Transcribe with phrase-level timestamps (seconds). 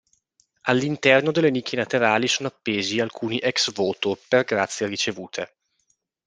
[0.63, 5.57] All'interno delle nicchie laterali sono appesi alcuni ex voto per grazie ricevute.